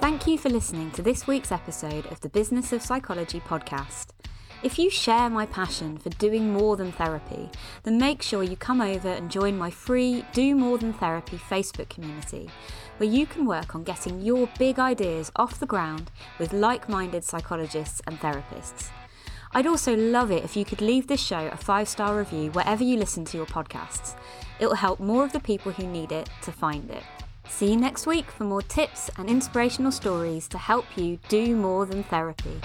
Thank 0.00 0.26
you 0.26 0.38
for 0.38 0.50
listening 0.50 0.90
to 0.92 1.02
this 1.02 1.26
week's 1.26 1.50
episode 1.50 2.06
of 2.06 2.20
the 2.20 2.28
Business 2.28 2.72
of 2.72 2.82
Psychology 2.82 3.40
podcast. 3.40 4.10
If 4.62 4.78
you 4.78 4.88
share 4.88 5.28
my 5.28 5.44
passion 5.44 5.98
for 5.98 6.08
doing 6.10 6.52
more 6.52 6.76
than 6.76 6.90
therapy, 6.90 7.50
then 7.82 7.98
make 7.98 8.22
sure 8.22 8.42
you 8.42 8.56
come 8.56 8.80
over 8.80 9.08
and 9.08 9.30
join 9.30 9.58
my 9.58 9.70
free 9.70 10.24
Do 10.32 10.56
More 10.56 10.78
Than 10.78 10.94
Therapy 10.94 11.36
Facebook 11.36 11.90
community, 11.90 12.50
where 12.96 13.08
you 13.08 13.26
can 13.26 13.44
work 13.44 13.74
on 13.74 13.84
getting 13.84 14.22
your 14.22 14.48
big 14.58 14.78
ideas 14.78 15.30
off 15.36 15.60
the 15.60 15.66
ground 15.66 16.10
with 16.38 16.54
like 16.54 16.88
minded 16.88 17.22
psychologists 17.22 18.00
and 18.06 18.18
therapists. 18.18 18.88
I'd 19.52 19.66
also 19.66 19.94
love 19.94 20.30
it 20.30 20.42
if 20.42 20.56
you 20.56 20.64
could 20.64 20.80
leave 20.80 21.06
this 21.06 21.22
show 21.22 21.48
a 21.52 21.56
five 21.56 21.88
star 21.88 22.16
review 22.16 22.50
wherever 22.50 22.82
you 22.82 22.96
listen 22.96 23.24
to 23.26 23.36
your 23.36 23.46
podcasts. 23.46 24.16
It 24.58 24.66
will 24.66 24.74
help 24.74 25.00
more 25.00 25.24
of 25.24 25.32
the 25.32 25.40
people 25.40 25.72
who 25.72 25.86
need 25.86 26.12
it 26.12 26.30
to 26.42 26.50
find 26.50 26.90
it. 26.90 27.02
See 27.48 27.70
you 27.70 27.76
next 27.76 28.06
week 28.06 28.30
for 28.30 28.44
more 28.44 28.62
tips 28.62 29.10
and 29.18 29.28
inspirational 29.28 29.92
stories 29.92 30.48
to 30.48 30.58
help 30.58 30.86
you 30.96 31.18
do 31.28 31.54
more 31.54 31.86
than 31.86 32.02
therapy. 32.04 32.60